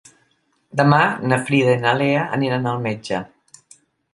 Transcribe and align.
Demà 0.79 1.01
na 1.31 1.39
Frida 1.49 1.75
i 1.77 1.81
na 1.83 1.93
Lea 2.01 2.25
aniran 2.39 2.69
al 2.73 2.83
metge. 2.87 3.21